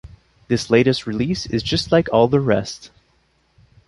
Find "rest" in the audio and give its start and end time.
2.39-2.89